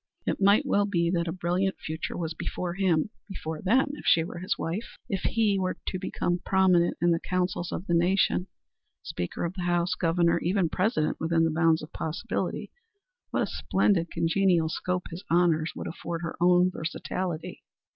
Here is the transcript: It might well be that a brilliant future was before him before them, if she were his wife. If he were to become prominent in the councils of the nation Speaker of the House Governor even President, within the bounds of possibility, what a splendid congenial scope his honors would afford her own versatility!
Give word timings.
It 0.25 0.41
might 0.41 0.65
well 0.65 0.87
be 0.87 1.11
that 1.11 1.27
a 1.27 1.31
brilliant 1.31 1.77
future 1.79 2.17
was 2.17 2.33
before 2.33 2.73
him 2.73 3.11
before 3.29 3.61
them, 3.61 3.91
if 3.93 4.03
she 4.07 4.23
were 4.23 4.39
his 4.39 4.57
wife. 4.57 4.95
If 5.07 5.21
he 5.31 5.59
were 5.59 5.77
to 5.89 5.99
become 5.99 6.39
prominent 6.43 6.97
in 7.03 7.11
the 7.11 7.19
councils 7.19 7.71
of 7.71 7.85
the 7.85 7.93
nation 7.93 8.47
Speaker 9.03 9.45
of 9.45 9.53
the 9.53 9.61
House 9.65 9.93
Governor 9.93 10.39
even 10.39 10.69
President, 10.69 11.19
within 11.19 11.43
the 11.43 11.51
bounds 11.51 11.83
of 11.83 11.93
possibility, 11.93 12.71
what 13.29 13.43
a 13.43 13.45
splendid 13.45 14.09
congenial 14.09 14.69
scope 14.69 15.03
his 15.11 15.23
honors 15.29 15.73
would 15.75 15.85
afford 15.85 16.23
her 16.23 16.35
own 16.41 16.71
versatility! 16.71 17.61